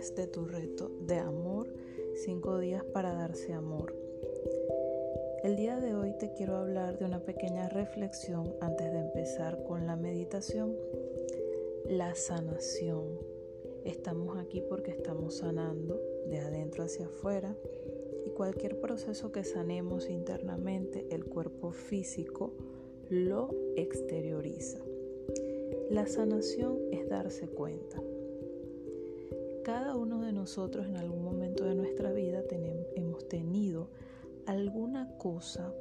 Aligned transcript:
3 0.00 0.14
de 0.14 0.26
tu 0.28 0.46
reto 0.46 0.90
de 1.06 1.18
amor, 1.18 1.68
5 2.24 2.58
días 2.58 2.82
para 2.84 3.12
darse 3.12 3.52
amor. 3.52 3.94
El 5.44 5.56
día 5.56 5.78
de 5.78 5.94
hoy 5.94 6.14
te 6.18 6.32
quiero 6.32 6.56
hablar 6.56 6.98
de 6.98 7.04
una 7.04 7.20
pequeña 7.20 7.68
reflexión 7.68 8.54
antes 8.62 8.90
de 8.90 8.98
empezar 8.98 9.62
con 9.64 9.86
la 9.86 9.96
meditación. 9.96 10.74
La 11.84 12.14
sanación. 12.14 13.18
Estamos 13.84 14.38
aquí 14.38 14.62
porque 14.66 14.90
estamos 14.90 15.34
sanando 15.34 16.00
de 16.30 16.38
adentro 16.38 16.84
hacia 16.84 17.04
afuera 17.04 17.54
y 18.24 18.30
cualquier 18.30 18.80
proceso 18.80 19.32
que 19.32 19.44
sanemos 19.44 20.08
internamente, 20.08 21.08
el 21.10 21.26
cuerpo 21.26 21.72
físico 21.72 22.54
lo 23.10 23.50
exterioriza. 23.76 24.78
La 25.90 26.06
sanación 26.06 26.78
es 26.90 27.06
darse 27.10 27.48
cuenta. 27.48 28.02
Cada 29.62 29.94
uno 29.94 30.20
de 30.20 30.32
nosotros 30.32 30.86
en 30.86 30.96
algún 30.96 31.22
momento 31.22 31.64
de 31.64 31.74
nuestra 31.74 32.12
vida 32.12 32.42
tenemos, 32.42 32.86
hemos 32.96 33.28
tenido 33.28 33.88
alguna 34.46 35.16
cosa 35.18 35.74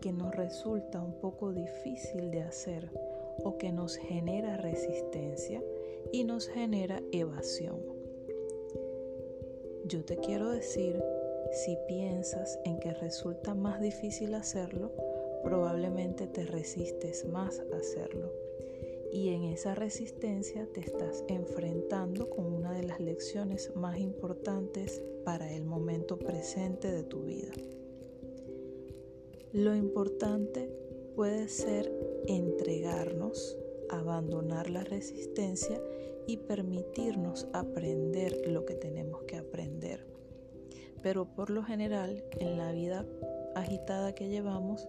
que 0.00 0.12
nos 0.12 0.34
resulta 0.34 1.00
un 1.00 1.14
poco 1.14 1.52
difícil 1.52 2.30
de 2.30 2.42
hacer 2.42 2.90
o 3.44 3.56
que 3.56 3.72
nos 3.72 3.96
genera 3.96 4.56
resistencia 4.56 5.62
y 6.12 6.24
nos 6.24 6.48
genera 6.48 7.02
evasión. 7.12 7.80
Yo 9.86 10.04
te 10.04 10.16
quiero 10.16 10.50
decir, 10.50 11.02
si 11.52 11.76
piensas 11.88 12.58
en 12.64 12.78
que 12.78 12.92
resulta 12.92 13.54
más 13.54 13.80
difícil 13.80 14.34
hacerlo, 14.34 14.92
probablemente 15.42 16.26
te 16.26 16.44
resistes 16.44 17.26
más 17.26 17.60
a 17.60 17.76
hacerlo. 17.76 18.32
Y 19.12 19.28
en 19.30 19.44
esa 19.44 19.74
resistencia 19.74 20.66
te 20.72 20.80
estás 20.80 21.24
enfrentando 21.28 22.30
con 22.30 22.51
lecciones 23.02 23.70
más 23.76 23.98
importantes 23.98 25.02
para 25.24 25.52
el 25.52 25.64
momento 25.64 26.18
presente 26.18 26.90
de 26.90 27.02
tu 27.02 27.22
vida. 27.24 27.52
Lo 29.52 29.76
importante 29.76 30.70
puede 31.14 31.48
ser 31.48 31.92
entregarnos, 32.26 33.58
abandonar 33.90 34.70
la 34.70 34.82
resistencia 34.82 35.80
y 36.26 36.38
permitirnos 36.38 37.46
aprender 37.52 38.48
lo 38.48 38.64
que 38.64 38.74
tenemos 38.74 39.22
que 39.24 39.36
aprender. 39.36 40.06
Pero 41.02 41.26
por 41.26 41.50
lo 41.50 41.62
general, 41.64 42.24
en 42.38 42.56
la 42.56 42.72
vida 42.72 43.04
agitada 43.54 44.14
que 44.14 44.28
llevamos, 44.28 44.88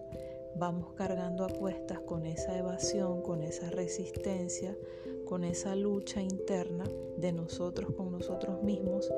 vamos 0.56 0.92
cargando 0.94 1.44
a 1.44 1.48
cuestas 1.48 2.00
con 2.00 2.24
esa 2.24 2.56
evasión, 2.56 3.22
con 3.22 3.42
esa 3.42 3.70
resistencia, 3.70 4.76
con 5.24 5.44
esa 5.44 5.74
lucha 5.76 6.20
interna 6.20 6.84
de 7.16 7.32
nosotros 7.32 7.92
con 7.94 8.12
nosotros 8.12 8.62
mismos 8.62 9.10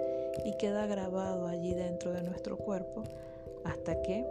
y 0.44 0.56
queda 0.58 0.86
grabado 0.86 1.46
allí 1.46 1.74
dentro 1.74 2.12
de 2.12 2.22
nuestro 2.22 2.56
cuerpo 2.56 3.02
hasta 3.64 4.00
que 4.02 4.24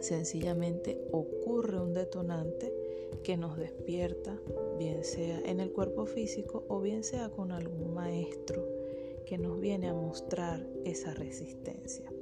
sencillamente 0.00 1.00
ocurre 1.12 1.80
un 1.80 1.94
detonante 1.94 2.72
que 3.22 3.36
nos 3.36 3.56
despierta, 3.56 4.38
bien 4.78 5.04
sea 5.04 5.40
en 5.44 5.60
el 5.60 5.72
cuerpo 5.72 6.06
físico 6.06 6.64
o 6.68 6.80
bien 6.80 7.02
sea 7.02 7.30
con 7.30 7.52
algún 7.52 7.94
maestro 7.94 8.64
que 9.24 9.38
nos 9.38 9.60
viene 9.60 9.88
a 9.88 9.94
mostrar 9.94 10.64
esa 10.84 11.14
resistencia. 11.14 12.12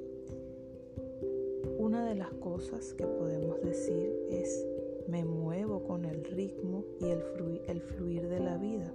Una 1.79 2.09
de 2.09 2.15
las 2.15 2.33
cosas 2.35 2.95
que 2.95 3.07
podemos 3.07 3.61
decir 3.61 4.15
es 4.31 4.67
me 5.09 5.25
muevo 5.25 5.85
con 5.85 6.05
el 6.05 6.25
ritmo 6.25 6.85
y 7.01 7.11
el, 7.11 7.23
el 7.67 7.81
fluir 7.81 8.29
de 8.29 8.41
la 8.41 8.57
vida. 8.57 8.93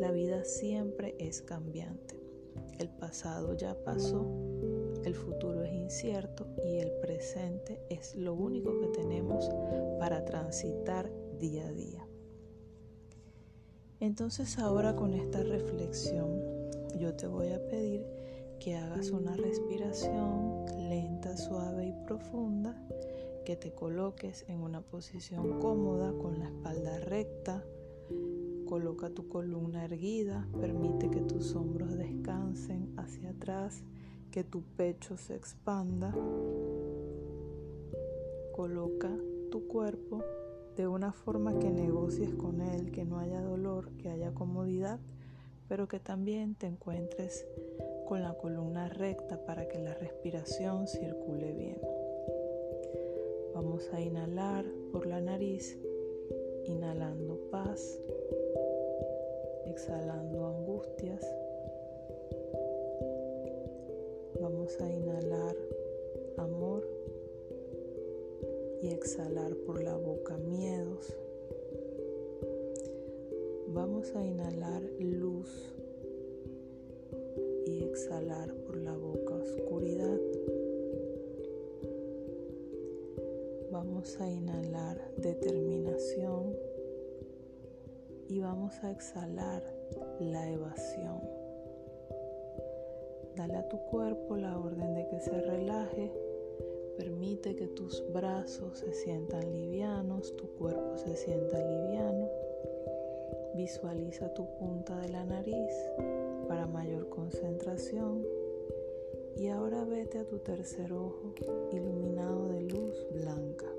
La 0.00 0.10
vida 0.10 0.44
siempre 0.44 1.14
es 1.18 1.42
cambiante. 1.42 2.20
El 2.78 2.88
pasado 2.88 3.54
ya 3.54 3.74
pasó, 3.84 4.26
el 5.04 5.14
futuro 5.14 5.62
es 5.62 5.72
incierto 5.72 6.46
y 6.64 6.78
el 6.78 6.90
presente 7.00 7.80
es 7.88 8.14
lo 8.16 8.34
único 8.34 8.78
que 8.80 8.88
tenemos 8.88 9.48
para 9.98 10.24
transitar 10.24 11.10
día 11.38 11.66
a 11.68 11.72
día. 11.72 12.06
Entonces 14.00 14.58
ahora 14.58 14.96
con 14.96 15.14
esta 15.14 15.42
reflexión 15.42 16.40
yo 16.98 17.14
te 17.14 17.26
voy 17.26 17.52
a 17.52 17.68
pedir 17.68 18.04
que 18.58 18.76
hagas 18.76 19.10
una 19.10 19.36
respiración 19.36 20.66
lenta, 20.88 21.36
suave 21.36 21.86
y 21.86 21.92
profunda, 22.04 22.76
que 23.44 23.56
te 23.56 23.72
coloques 23.72 24.44
en 24.48 24.60
una 24.60 24.80
posición 24.80 25.60
cómoda 25.60 26.12
con 26.12 26.38
la 26.38 26.46
espalda 26.46 26.98
recta, 27.00 27.64
coloca 28.66 29.10
tu 29.10 29.28
columna 29.28 29.84
erguida, 29.84 30.48
permite 30.60 31.10
que 31.10 31.20
tus 31.20 31.54
hombros 31.54 31.96
descansen 31.96 32.92
hacia 32.96 33.30
atrás, 33.30 33.82
que 34.30 34.44
tu 34.44 34.62
pecho 34.62 35.16
se 35.16 35.34
expanda, 35.34 36.14
coloca 38.54 39.10
tu 39.50 39.66
cuerpo 39.66 40.22
de 40.76 40.86
una 40.86 41.12
forma 41.12 41.58
que 41.58 41.70
negocies 41.70 42.34
con 42.34 42.60
él, 42.60 42.92
que 42.92 43.04
no 43.04 43.18
haya 43.18 43.42
dolor, 43.42 43.90
que 43.98 44.08
haya 44.08 44.32
comodidad, 44.32 45.00
pero 45.68 45.88
que 45.88 46.00
también 46.00 46.54
te 46.54 46.66
encuentres 46.66 47.46
con 48.06 48.22
la 48.22 48.34
columna 48.34 48.88
recta 48.88 49.44
para 49.44 49.68
que 49.68 49.78
la 49.78 49.94
respiración 49.94 50.86
circule 50.86 51.52
bien. 51.52 51.78
Vamos 53.54 53.88
a 53.92 54.00
inhalar 54.00 54.64
por 54.92 55.06
la 55.06 55.20
nariz, 55.20 55.78
inhalando 56.64 57.38
paz, 57.50 58.00
exhalando 59.66 60.46
angustias. 60.46 61.24
Vamos 64.40 64.80
a 64.80 64.90
inhalar 64.90 65.56
amor 66.36 66.88
y 68.80 68.88
exhalar 68.88 69.54
por 69.66 69.82
la 69.82 69.96
boca 69.96 70.36
miedos. 70.38 71.14
Vamos 73.68 74.14
a 74.14 74.24
inhalar 74.24 74.82
luz 74.98 75.72
exhalar 77.92 78.52
determinación 85.32 86.54
y 88.28 88.40
vamos 88.40 88.72
a 88.84 88.90
exhalar 88.90 89.62
la 90.20 90.50
evasión. 90.50 91.20
Dale 93.34 93.56
a 93.56 93.68
tu 93.68 93.78
cuerpo 93.86 94.36
la 94.36 94.58
orden 94.58 94.94
de 94.94 95.06
que 95.08 95.20
se 95.20 95.40
relaje. 95.40 96.12
Permite 96.98 97.56
que 97.56 97.66
tus 97.68 98.04
brazos 98.12 98.78
se 98.78 98.92
sientan 98.92 99.50
livianos, 99.52 100.36
tu 100.36 100.46
cuerpo 100.56 100.98
se 100.98 101.16
sienta 101.16 101.58
liviano. 101.58 102.28
Visualiza 103.54 104.32
tu 104.34 104.46
punta 104.58 104.98
de 104.98 105.08
la 105.08 105.24
nariz 105.24 105.72
para 106.46 106.66
mayor 106.66 107.08
concentración. 107.08 108.26
Y 109.36 109.48
ahora 109.48 109.84
vete 109.84 110.18
a 110.18 110.26
tu 110.26 110.38
tercer 110.40 110.92
ojo 110.92 111.32
iluminado 111.72 112.48
de 112.48 112.60
luz 112.62 113.06
blanca. 113.12 113.71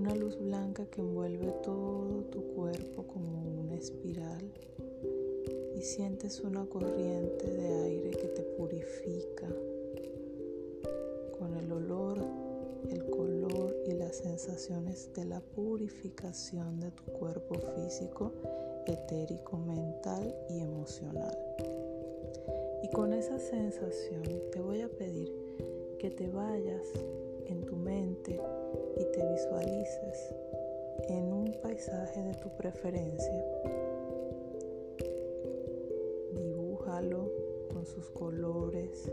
Una 0.00 0.14
luz 0.14 0.38
blanca 0.38 0.86
que 0.86 1.02
envuelve 1.02 1.52
todo 1.62 2.24
tu 2.30 2.42
cuerpo 2.54 3.02
como 3.02 3.60
una 3.60 3.74
espiral 3.74 4.50
y 5.76 5.82
sientes 5.82 6.40
una 6.40 6.64
corriente 6.64 7.50
de 7.50 7.68
aire 7.84 8.10
que 8.12 8.28
te 8.28 8.40
purifica 8.40 9.46
con 11.38 11.54
el 11.54 11.70
olor, 11.70 12.16
el 12.88 13.10
color 13.10 13.76
y 13.88 13.92
las 13.92 14.16
sensaciones 14.16 15.12
de 15.12 15.26
la 15.26 15.40
purificación 15.40 16.80
de 16.80 16.92
tu 16.92 17.04
cuerpo 17.12 17.56
físico 17.74 18.32
etérico, 18.86 19.58
mental 19.58 20.34
y 20.48 20.60
emocional. 20.60 21.36
Y 22.82 22.88
con 22.88 23.12
esa 23.12 23.38
sensación 23.38 24.22
te 24.50 24.62
voy 24.62 24.80
a 24.80 24.88
pedir 24.88 25.30
que 25.98 26.10
te 26.10 26.26
vayas 26.26 26.86
en 27.44 27.66
tu 27.66 27.76
mente 27.76 28.40
y 28.96 29.04
te 29.12 29.26
visualices 29.26 30.34
en 31.08 31.32
un 31.32 31.52
paisaje 31.62 32.22
de 32.22 32.34
tu 32.34 32.48
preferencia. 32.56 33.44
Dibújalo 36.34 37.30
con 37.72 37.86
sus 37.86 38.10
colores, 38.10 39.10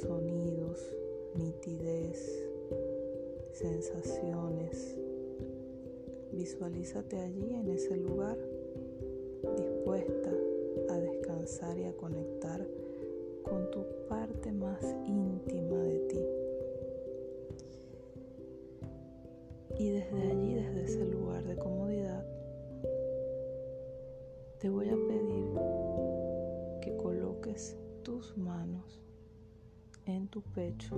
sonidos, 0.00 0.94
nitidez, 1.34 2.44
sensaciones 3.52 4.96
Visualízate 6.36 7.16
allí 7.20 7.54
en 7.54 7.68
ese 7.68 7.96
lugar, 7.96 8.36
dispuesta 9.56 10.30
a 10.90 10.98
descansar 10.98 11.78
y 11.78 11.84
a 11.84 11.92
conectar 11.96 12.66
con 13.44 13.70
tu 13.70 13.84
parte 14.08 14.50
más 14.50 14.82
íntima 15.06 15.78
de 15.78 15.98
ti. 16.00 16.43
Y 19.76 19.90
desde 19.90 20.30
allí, 20.30 20.54
desde 20.54 20.84
ese 20.84 21.04
lugar 21.06 21.44
de 21.44 21.56
comodidad, 21.56 22.24
te 24.58 24.70
voy 24.70 24.88
a 24.88 24.96
pedir 25.08 25.44
coloques 27.04 27.76
tus 28.02 28.34
manos 28.38 29.02
en 30.06 30.26
tu 30.28 30.40
pecho, 30.40 30.96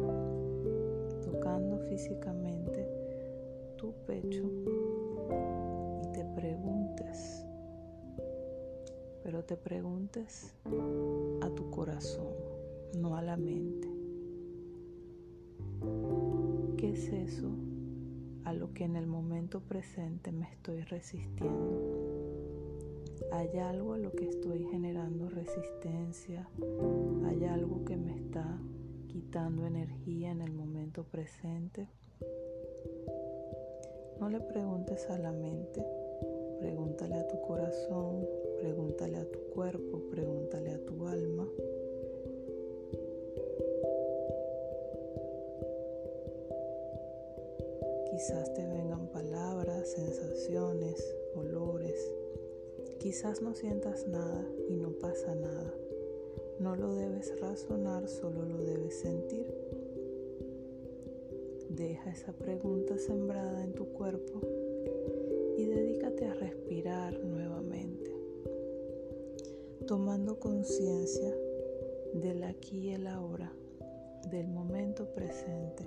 tocando 1.20 1.78
físicamente 1.88 2.88
tu 3.76 3.93
pecho 4.06 4.44
y 6.00 6.12
te 6.12 6.25
preguntes, 6.37 7.44
pero 9.25 9.44
te 9.44 9.56
preguntes 9.56 10.55
a 11.40 11.50
tu 11.56 11.70
corazón, 11.70 12.34
no 12.96 13.17
a 13.17 13.23
la 13.23 13.37
mente. 13.37 13.88
¿Qué 16.76 16.93
es 16.93 17.08
eso 17.08 17.50
a 18.46 18.54
lo 18.54 18.72
que 18.72 18.84
en 18.84 18.96
el 18.96 19.06
momento 19.06 19.60
presente 19.60 20.32
me 20.32 20.46
estoy 20.50 20.81
resistiendo? 20.82 22.16
hay 23.32 23.58
algo 23.58 23.94
a 23.94 23.98
lo 23.98 24.12
que 24.12 24.26
estoy 24.26 24.64
generando 24.64 25.28
resistencia, 25.28 26.48
hay 27.26 27.44
algo 27.44 27.84
que 27.84 27.96
me 27.96 28.16
está 28.16 28.58
quitando 29.08 29.66
energía 29.66 30.31
en 30.31 30.40
el 30.40 30.52
momento 30.52 31.04
presente. 31.04 31.88
No 34.20 34.28
le 34.28 34.40
preguntes 34.40 35.08
a 35.10 35.19
la 35.19 35.32
mente, 35.32 35.84
pregúntale 36.60 37.16
a 37.16 37.28
tu 37.28 37.40
corazón, 37.42 38.26
pregúntale 38.58 39.19
a 39.19 39.31
tu 39.31 39.40
cuerpo, 39.54 40.02
pregúntale 40.10 40.72
a 40.72 40.84
tu 40.87 41.06
alma. 41.06 41.46
Quizás 48.16 48.54
te 48.54 48.66
vengan 48.66 49.08
palabras, 49.08 49.92
sensaciones, 49.92 51.04
olores 51.34 52.16
Quizás 52.98 53.42
no 53.42 53.54
sientas 53.54 54.08
nada 54.08 54.42
y 54.70 54.76
no 54.76 54.88
pasa 54.92 55.34
nada. 55.34 55.74
No 56.58 56.76
lo 56.76 56.94
debes 56.94 57.38
razonar, 57.38 58.08
solo 58.08 58.42
lo 58.42 58.56
debes 58.64 59.00
sentir. 59.00 59.46
Deja 61.68 62.10
esa 62.10 62.32
pregunta 62.32 62.96
sembrada 62.96 63.62
en 63.62 63.74
tu 63.74 63.84
cuerpo 63.92 64.40
y 65.58 65.66
dedícate 65.66 66.24
a 66.24 66.34
respirar 66.34 67.22
nuevamente, 67.22 68.10
tomando 69.86 70.40
conciencia 70.40 71.36
del 72.14 72.44
aquí 72.44 72.78
y 72.78 72.94
el 72.94 73.08
ahora, 73.08 73.52
del 74.30 74.48
momento 74.48 75.12
presente, 75.12 75.86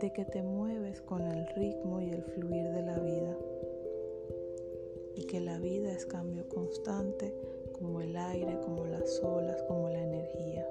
de 0.00 0.12
que 0.12 0.24
te 0.24 0.42
mueves 0.42 1.00
con 1.00 1.22
el 1.22 1.46
ritmo 1.56 2.00
y 2.00 2.10
el 2.10 2.22
fluir 2.22 2.70
de 2.70 2.82
la 2.82 2.98
vida 3.00 3.36
y 5.16 5.24
que 5.24 5.40
la 5.40 5.58
vida 5.58 5.90
es 5.90 6.06
cambio 6.06 6.48
constante 6.48 7.34
como 7.72 8.00
el 8.00 8.16
aire, 8.16 8.60
como 8.64 8.86
las 8.86 9.20
olas, 9.24 9.60
como 9.62 9.88
la 9.88 10.00
energía. 10.00 10.68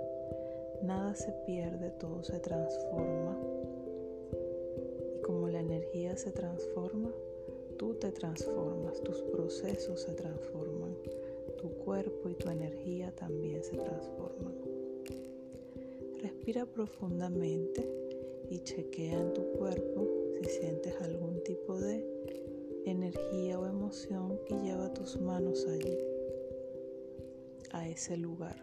Nada 0.82 1.14
se 1.16 1.34
pierde, 1.46 1.92
todo 1.92 2.24
se 2.24 2.40
transforma. 2.40 3.38
Y 5.18 5.22
como 5.22 5.50
la 5.50 5.60
energía 5.60 6.16
se 6.16 6.32
transforma, 6.32 7.12
tú 7.78 7.96
te 7.96 8.12
transformas, 8.12 9.02
tus 9.02 9.22
procesos 9.24 10.04
se 10.04 10.14
transforman, 10.14 10.96
tu 11.58 11.70
cuerpo 11.84 12.30
y 12.30 12.36
tu 12.36 12.50
energía 12.50 13.14
también 13.16 13.62
se 13.62 13.76
transforman. 13.76 14.56
Respira 16.22 16.66
profundamente 16.66 18.07
y 18.50 18.60
chequea 18.60 19.20
en 19.20 19.34
tu 19.34 19.44
cuerpo 19.54 20.08
si 20.42 20.50
sientes 20.50 20.94
algún 21.02 21.44
tipo 21.44 21.80
de 21.80 22.06
energía 22.86 23.60
o 23.60 23.66
emoción 23.66 24.40
y 24.50 24.56
lleva 24.56 24.94
tus 24.94 25.20
manos 25.20 25.66
allí, 25.68 25.98
a 27.72 27.88
ese 27.88 28.18
lugar. 28.18 28.56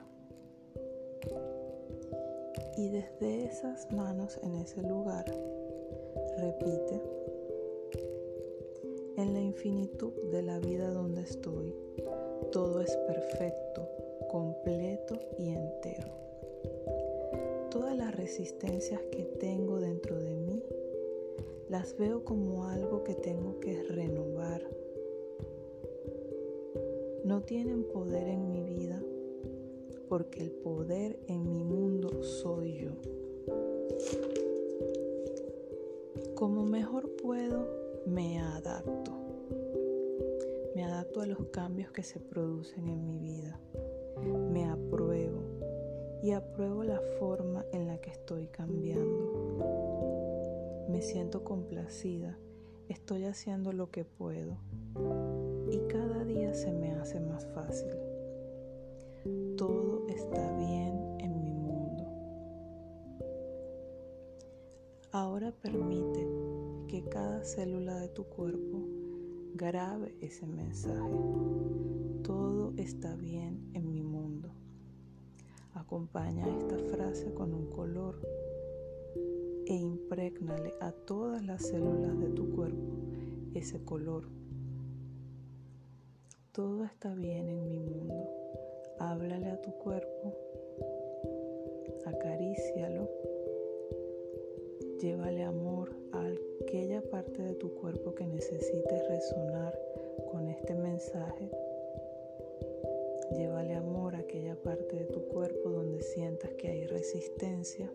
Y 2.76 2.88
desde 2.88 3.44
esas 3.44 3.90
manos 3.92 4.38
en 4.42 4.56
ese 4.56 4.82
lugar, 4.82 5.24
repite, 6.38 7.02
en 9.16 9.32
la 9.32 9.40
infinitud 9.40 10.12
de 10.32 10.42
la 10.42 10.58
vida 10.58 10.90
donde 10.90 11.22
estoy, 11.22 11.74
todo 12.50 12.80
es 12.80 12.96
perfecto, 13.06 13.88
completo 14.28 15.18
y 15.38 15.50
entero. 15.50 16.08
Todas 17.74 17.96
las 17.96 18.14
resistencias 18.14 19.00
que 19.10 19.24
tengo 19.24 19.80
dentro 19.80 20.16
de 20.16 20.36
mí 20.36 20.62
las 21.68 21.98
veo 21.98 22.22
como 22.24 22.68
algo 22.68 23.02
que 23.02 23.16
tengo 23.16 23.58
que 23.58 23.82
renovar. 23.82 24.62
No 27.24 27.42
tienen 27.42 27.82
poder 27.82 28.28
en 28.28 28.52
mi 28.52 28.62
vida 28.62 29.02
porque 30.08 30.40
el 30.40 30.52
poder 30.52 31.18
en 31.26 31.50
mi 31.50 31.64
mundo 31.64 32.22
soy 32.22 32.74
yo. 32.74 32.92
Como 36.36 36.64
mejor 36.66 37.10
puedo, 37.16 37.66
me 38.06 38.38
adapto. 38.38 39.10
Me 40.76 40.84
adapto 40.84 41.22
a 41.22 41.26
los 41.26 41.46
cambios 41.46 41.90
que 41.90 42.04
se 42.04 42.20
producen 42.20 42.88
en 42.88 43.04
mi 43.04 43.18
vida. 43.18 43.60
Me 44.52 44.64
apruebo 44.64 45.53
y 46.24 46.32
apruebo 46.32 46.82
la 46.84 47.00
forma 47.18 47.66
en 47.72 47.86
la 47.86 47.98
que 47.98 48.08
estoy 48.10 48.46
cambiando 48.46 49.44
me 50.88 51.02
siento 51.02 51.44
complacida, 51.44 52.38
estoy 52.88 53.26
haciendo 53.26 53.74
lo 53.74 53.90
que 53.90 54.06
puedo 54.06 54.56
y 55.70 55.78
cada 55.88 56.24
día 56.24 56.54
se 56.54 56.72
me 56.72 56.92
hace 56.92 57.20
más 57.20 57.46
fácil. 57.48 57.90
Todo 59.58 60.06
está 60.08 60.56
bien 60.56 60.98
en 61.20 61.42
mi 61.42 61.52
mundo. 61.52 62.06
Ahora 65.12 65.52
permite 65.52 66.26
que 66.88 67.04
cada 67.10 67.44
célula 67.44 67.98
de 67.98 68.08
tu 68.08 68.24
cuerpo 68.24 68.82
grabe 69.54 70.14
ese 70.22 70.46
mensaje. 70.46 71.18
Todo 72.22 72.72
está 72.78 73.14
bien. 73.16 73.33
Acompaña 75.84 76.46
esta 76.48 76.78
frase 76.78 77.34
con 77.34 77.52
un 77.52 77.66
color 77.66 78.16
e 79.66 79.74
imprégnale 79.74 80.72
a 80.80 80.92
todas 80.92 81.44
las 81.44 81.60
células 81.60 82.18
de 82.18 82.30
tu 82.30 82.50
cuerpo 82.54 82.94
ese 83.54 83.84
color. 83.84 84.24
Todo 86.52 86.84
está 86.84 87.14
bien 87.14 87.50
en 87.50 87.68
mi 87.68 87.78
mundo. 87.80 88.26
Háblale 88.98 89.50
a 89.50 89.60
tu 89.60 89.72
cuerpo, 89.72 90.34
acarícialo, 92.06 93.10
llévale 95.02 95.44
amor 95.44 95.94
a 96.12 96.24
aquella 96.62 97.02
parte 97.10 97.42
de 97.42 97.54
tu 97.56 97.74
cuerpo 97.74 98.14
que 98.14 98.26
necesite 98.26 99.06
resonar 99.06 99.78
con 100.32 100.48
este 100.48 100.74
mensaje. 100.74 101.50
Llévale 103.36 103.74
amor 103.74 104.03
aquella 104.24 104.56
parte 104.56 104.96
de 104.96 105.04
tu 105.04 105.20
cuerpo 105.28 105.70
donde 105.70 106.00
sientas 106.02 106.50
que 106.54 106.68
hay 106.68 106.86
resistencia 106.86 107.92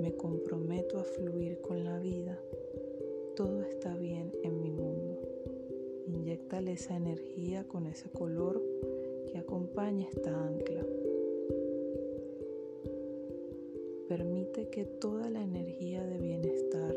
me 0.00 0.14
comprometo 0.16 0.98
a 0.98 1.04
fluir 1.04 1.60
con 1.60 1.84
la 1.84 1.98
vida, 1.98 2.38
todo 3.34 3.62
está 3.62 3.94
bien 3.94 4.32
en 4.42 4.60
mi 4.60 4.70
mundo. 4.70 5.18
Inyectale 6.06 6.72
esa 6.72 6.96
energía 6.96 7.66
con 7.68 7.86
ese 7.86 8.10
color 8.10 8.62
que 9.28 9.38
acompaña 9.38 10.08
esta 10.08 10.46
ancla. 10.46 10.84
Permite 14.08 14.68
que 14.68 14.84
toda 14.84 15.30
la 15.30 15.42
energía 15.42 16.04
de 16.04 16.18
bienestar 16.18 16.94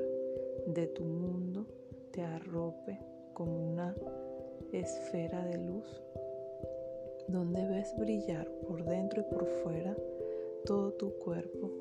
de 0.68 0.88
tu 0.88 1.03
mundo 1.03 1.65
te 2.12 2.22
arrope 2.22 3.00
como 3.34 3.72
una 3.72 3.96
esfera 4.72 5.46
de 5.46 5.58
luz 5.58 6.01
donde 7.32 7.66
ves 7.68 7.96
brillar 7.98 8.50
por 8.68 8.84
dentro 8.84 9.22
y 9.22 9.34
por 9.34 9.46
fuera 9.46 9.96
todo 10.66 10.94
tu 10.94 11.14
cuerpo 11.20 11.72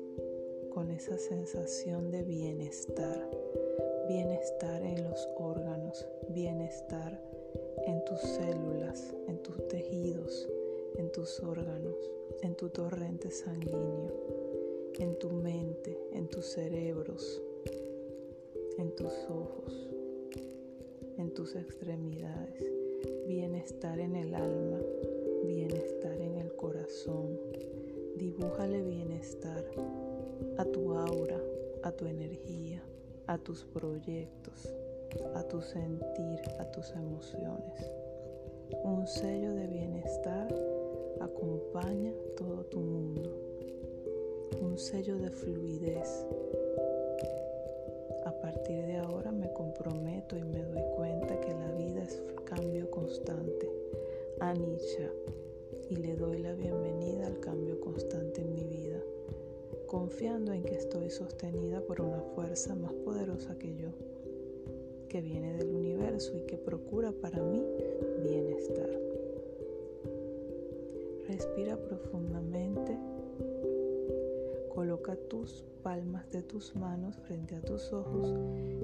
con 0.69 0.91
esa 0.91 1.17
sensación 1.17 2.11
de 2.11 2.23
bienestar, 2.23 3.27
bienestar 4.07 4.81
en 4.83 5.03
los 5.03 5.27
órganos, 5.37 6.05
bienestar 6.29 7.19
en 7.85 8.05
tus 8.05 8.19
células, 8.19 9.15
en 9.27 9.41
tus 9.41 9.67
tejidos, 9.67 10.47
en 10.97 11.11
tus 11.11 11.39
órganos, 11.41 11.95
en 12.41 12.55
tu 12.55 12.69
torrente 12.69 13.31
sanguíneo, 13.31 14.13
en 14.99 15.17
tu 15.17 15.31
mente, 15.31 15.97
en 16.13 16.27
tus 16.27 16.45
cerebros, 16.45 17.41
en 18.77 18.95
tus 18.95 19.13
ojos, 19.29 19.89
en 21.17 21.33
tus 21.33 21.55
extremidades, 21.55 22.63
bienestar 23.27 23.99
en 23.99 24.15
el 24.15 24.35
alma, 24.35 24.79
bienestar 25.59 26.21
en 26.21 26.37
el 26.37 26.55
corazón. 26.55 27.37
Dibújale 28.15 28.81
bienestar 28.81 29.61
a 30.57 30.63
tu 30.63 30.93
aura, 30.93 31.37
a 31.83 31.91
tu 31.91 32.05
energía, 32.05 32.81
a 33.27 33.37
tus 33.37 33.65
proyectos, 33.65 34.73
a 35.35 35.43
tu 35.43 35.61
sentir, 35.61 36.39
a 36.59 36.71
tus 36.71 36.91
emociones. 36.91 37.91
Un 38.85 39.05
sello 39.05 39.53
de 39.53 39.67
bienestar 39.67 40.47
acompaña 41.19 42.13
todo 42.37 42.63
tu 42.63 42.79
mundo. 42.79 43.29
Un 44.61 44.77
sello 44.77 45.17
de 45.17 45.29
fluidez. 45.29 46.25
A 48.25 48.31
partir 48.31 48.85
de 48.85 48.95
ahora 48.95 49.33
me 49.33 49.51
comprometo 49.51 50.37
y 50.37 50.43
me 50.43 50.63
doy 50.63 50.83
cuenta 50.95 51.37
que 51.41 51.53
la 51.53 51.71
vida 51.73 52.03
es 52.03 52.21
cambio 52.45 52.89
constante. 52.89 53.69
Anisha. 54.39 55.11
Y 55.89 55.95
le 55.95 56.15
doy 56.15 56.37
la 56.37 56.53
bienvenida 56.53 57.25
al 57.25 57.39
cambio 57.39 57.79
constante 57.79 58.41
en 58.41 58.53
mi 58.53 58.63
vida, 58.63 59.01
confiando 59.87 60.53
en 60.53 60.63
que 60.63 60.75
estoy 60.75 61.09
sostenida 61.09 61.81
por 61.81 61.99
una 61.99 62.21
fuerza 62.35 62.75
más 62.75 62.93
poderosa 62.93 63.57
que 63.57 63.75
yo, 63.75 63.89
que 65.09 65.19
viene 65.21 65.57
del 65.57 65.73
universo 65.73 66.37
y 66.37 66.41
que 66.41 66.57
procura 66.57 67.11
para 67.11 67.41
mí 67.41 67.65
bienestar. 68.23 68.89
Respira 71.27 71.75
profundamente. 71.75 72.95
Coloca 74.73 75.15
tus 75.15 75.65
palmas 75.81 76.29
de 76.29 76.43
tus 76.43 76.75
manos 76.75 77.17
frente 77.17 77.55
a 77.55 77.61
tus 77.61 77.91
ojos 77.91 78.31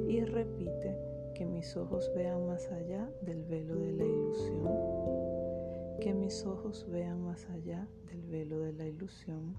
y 0.08 0.22
repite 0.22 0.98
que 1.36 1.46
mis 1.46 1.78
ojos 1.78 2.12
vean 2.16 2.48
más 2.48 2.68
allá 2.72 3.12
del 3.22 3.44
velo 3.44 3.76
de 3.76 3.92
la 3.92 4.06
ilusión. 4.06 5.25
Que 6.06 6.14
mis 6.14 6.46
ojos 6.46 6.86
vean 6.88 7.24
más 7.24 7.50
allá 7.50 7.88
del 8.06 8.22
velo 8.28 8.60
de 8.60 8.74
la 8.74 8.86
ilusión. 8.86 9.56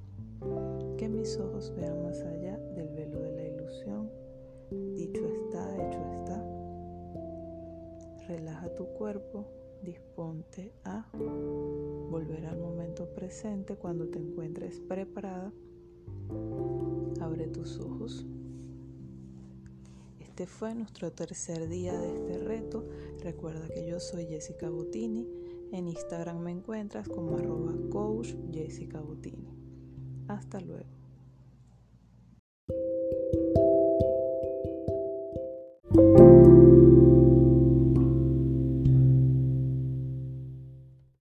Que 0.96 1.08
mis 1.08 1.36
ojos 1.38 1.74
vean 1.74 2.04
más 2.04 2.20
allá 2.20 2.56
del 2.76 2.88
velo 2.90 3.20
de 3.20 3.32
la 3.32 3.48
ilusión. 3.48 4.08
Dicho 4.94 5.26
está, 5.26 5.74
hecho 5.74 5.98
está. 6.20 6.44
Relaja 8.28 8.72
tu 8.76 8.86
cuerpo, 8.96 9.44
disponte 9.82 10.72
a 10.84 11.10
volver 12.12 12.46
al 12.46 12.58
momento 12.58 13.12
presente 13.12 13.74
cuando 13.74 14.06
te 14.06 14.20
encuentres 14.20 14.78
preparada. 14.78 15.52
Abre 17.20 17.48
tus 17.48 17.80
ojos. 17.80 18.24
Este 20.20 20.46
fue 20.46 20.76
nuestro 20.76 21.10
tercer 21.10 21.68
día 21.68 21.98
de 21.98 22.14
este 22.14 22.38
reto. 22.38 22.86
Recuerda 23.24 23.66
que 23.68 23.84
yo 23.84 23.98
soy 23.98 24.26
Jessica 24.26 24.70
Bottini. 24.70 25.26
En 25.72 25.88
Instagram 25.88 26.38
me 26.38 26.52
encuentras 26.52 27.08
como 27.08 27.36
arroba 27.36 27.72
coach 27.90 28.34
Jessica 28.52 29.00
Bottini. 29.00 29.54
Hasta 30.28 30.60
luego. 30.60 30.95